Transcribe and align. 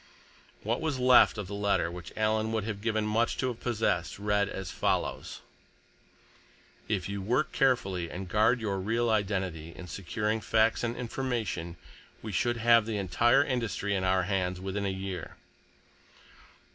What 0.63 0.81
was 0.81 0.97
left 0.97 1.37
of 1.37 1.45
the 1.45 1.53
letter 1.53 1.91
which 1.91 2.11
Alan 2.17 2.51
would 2.53 2.63
have 2.63 2.81
given 2.81 3.05
much 3.05 3.37
to 3.37 3.49
have 3.49 3.59
possessed, 3.59 4.17
read 4.17 4.49
as 4.49 4.71
follows: 4.71 5.41
"_—If 6.89 7.07
you 7.07 7.21
work 7.21 7.51
carefully 7.51 8.09
and 8.09 8.27
guard 8.27 8.59
your 8.59 8.79
real 8.79 9.11
identity 9.11 9.73
in 9.75 9.85
securing 9.85 10.41
facts 10.41 10.83
and 10.83 10.95
information, 10.97 11.77
we 12.23 12.31
should 12.31 12.57
have 12.57 12.87
the 12.87 12.97
entire 12.97 13.43
industry 13.43 13.93
in 13.93 14.03
our 14.03 14.23
hands 14.23 14.59
within 14.59 14.87
a 14.87 14.89
year_." 14.91 15.33